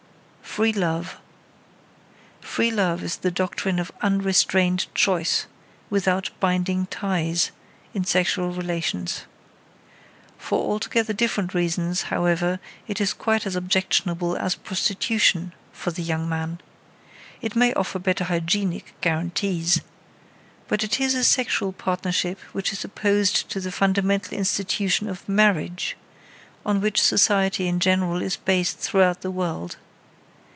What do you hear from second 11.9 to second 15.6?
however, it is quite as objectionable as prostitution